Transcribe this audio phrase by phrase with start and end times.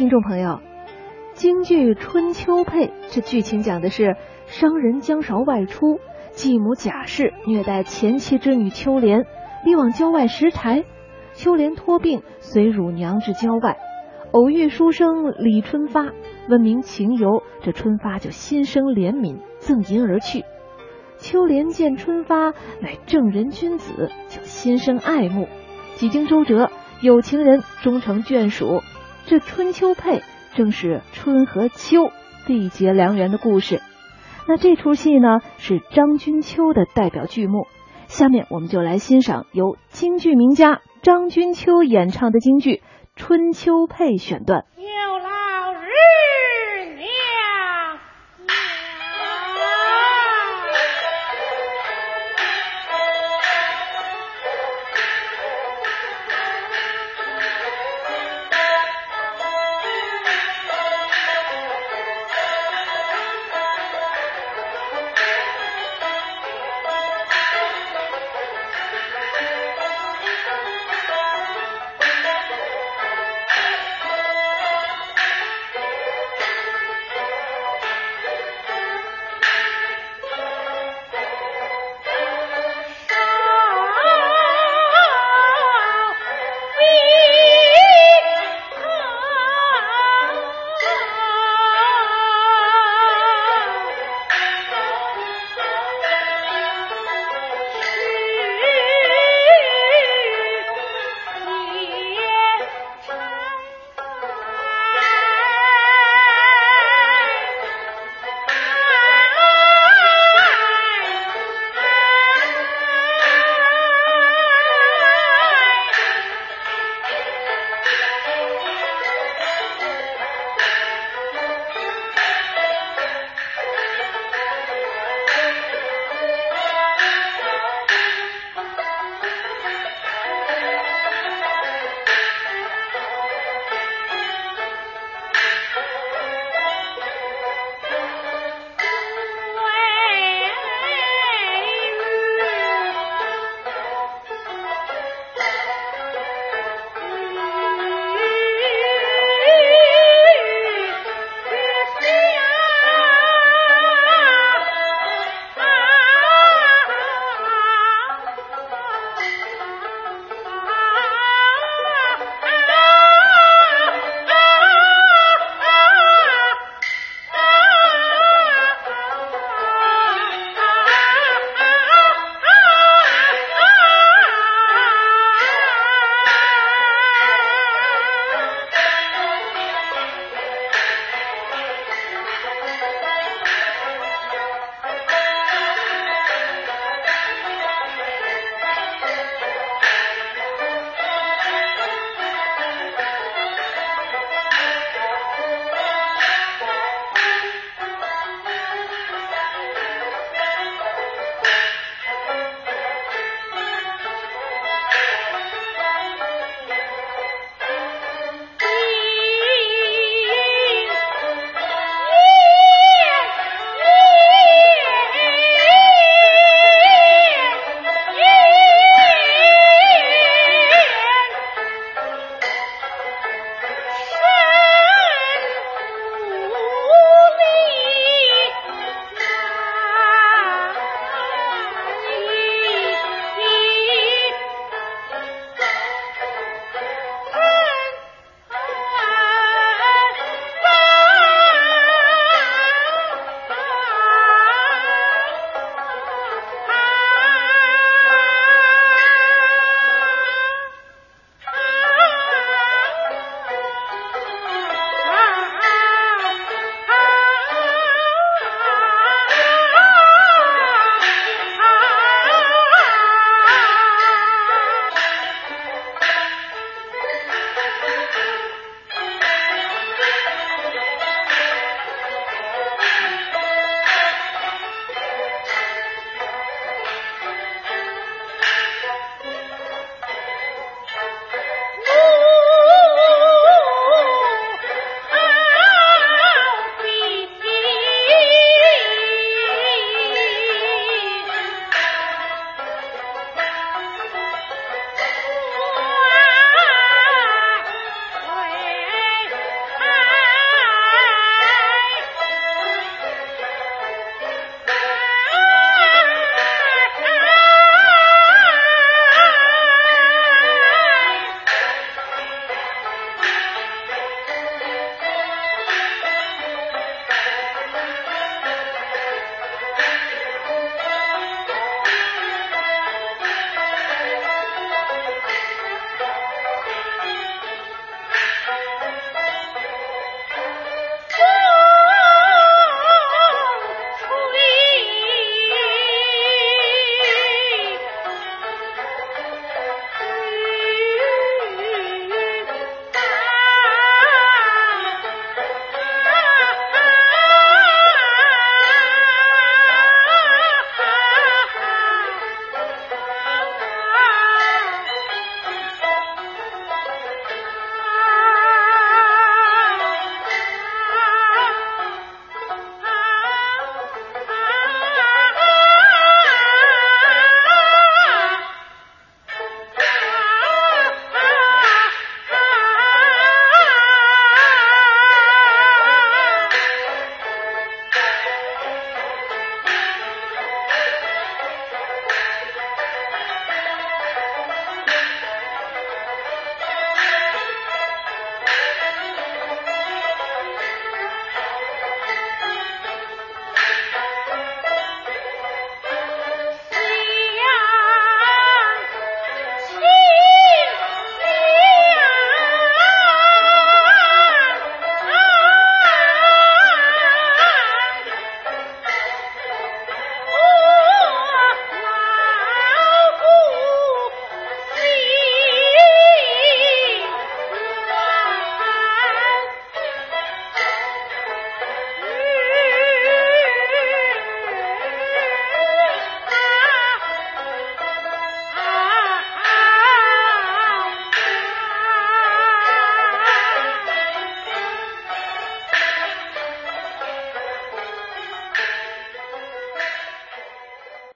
[0.00, 0.62] 听众朋友，
[1.34, 9.26] 京剧《春秋配》这剧情讲的是商人姜韶外出，继母贾氏虐待前妻之女秋莲，
[9.62, 10.84] 逼往郊外拾柴。
[11.34, 13.76] 秋莲托病随乳娘至郊外，
[14.32, 16.06] 偶遇书生李春发，
[16.48, 20.46] 问明情由，这春发就心生怜悯，赠银而去。
[21.18, 25.46] 秋莲见春发乃正人君子，就心生爱慕。
[25.96, 26.70] 几经周折，
[27.02, 28.80] 有情人终成眷属。
[29.26, 30.22] 这春秋配
[30.54, 32.10] 正是春和秋
[32.46, 33.80] 缔结良缘的故事。
[34.48, 37.66] 那这出戏呢，是张君秋的代表剧目。
[38.08, 42.76] 下面我们就来欣赏由京剧名家张君秋演唱的京剧
[43.14, 44.64] 《春秋配》选段。
[44.76, 45.82] 有老人